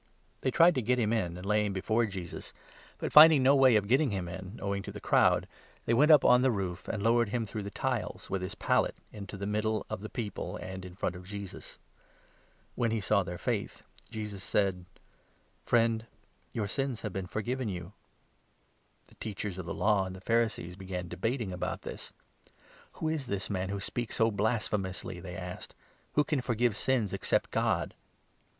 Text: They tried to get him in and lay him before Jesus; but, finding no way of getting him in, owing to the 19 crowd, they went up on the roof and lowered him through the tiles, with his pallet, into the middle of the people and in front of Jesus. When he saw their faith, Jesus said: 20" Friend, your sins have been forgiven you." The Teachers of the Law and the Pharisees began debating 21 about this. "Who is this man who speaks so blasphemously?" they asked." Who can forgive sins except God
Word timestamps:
They 0.41 0.49
tried 0.49 0.73
to 0.73 0.81
get 0.81 0.97
him 0.97 1.13
in 1.13 1.37
and 1.37 1.45
lay 1.45 1.63
him 1.63 1.73
before 1.73 2.07
Jesus; 2.07 2.53
but, 2.97 3.13
finding 3.13 3.43
no 3.43 3.55
way 3.55 3.75
of 3.75 3.87
getting 3.87 4.09
him 4.09 4.27
in, 4.27 4.57
owing 4.59 4.81
to 4.81 4.89
the 4.91 4.97
19 4.97 5.07
crowd, 5.07 5.47
they 5.85 5.93
went 5.93 6.09
up 6.09 6.25
on 6.25 6.41
the 6.41 6.49
roof 6.49 6.87
and 6.87 7.03
lowered 7.03 7.29
him 7.29 7.45
through 7.45 7.61
the 7.61 7.69
tiles, 7.69 8.27
with 8.27 8.41
his 8.41 8.55
pallet, 8.55 8.95
into 9.13 9.37
the 9.37 9.45
middle 9.45 9.85
of 9.91 10.01
the 10.01 10.09
people 10.09 10.57
and 10.57 10.85
in 10.85 10.95
front 10.95 11.15
of 11.15 11.27
Jesus. 11.27 11.77
When 12.73 12.89
he 12.89 12.99
saw 12.99 13.21
their 13.21 13.37
faith, 13.37 13.83
Jesus 14.09 14.43
said: 14.43 14.85
20" 14.87 14.87
Friend, 15.67 16.07
your 16.51 16.67
sins 16.67 17.01
have 17.01 17.13
been 17.13 17.27
forgiven 17.27 17.69
you." 17.69 17.93
The 19.05 19.13
Teachers 19.19 19.59
of 19.59 19.67
the 19.67 19.71
Law 19.75 20.05
and 20.07 20.15
the 20.15 20.21
Pharisees 20.21 20.75
began 20.75 21.09
debating 21.09 21.49
21 21.49 21.53
about 21.53 21.81
this. 21.83 22.11
"Who 22.93 23.07
is 23.07 23.27
this 23.27 23.51
man 23.51 23.69
who 23.69 23.79
speaks 23.79 24.15
so 24.15 24.31
blasphemously?" 24.31 25.19
they 25.19 25.35
asked." 25.35 25.75
Who 26.13 26.23
can 26.23 26.41
forgive 26.41 26.75
sins 26.75 27.13
except 27.13 27.51
God 27.51 27.93